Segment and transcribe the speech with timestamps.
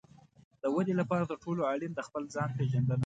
[0.61, 2.99] د ودې لپاره تر ټولو اړین د خپل ځان پېژندنه ده.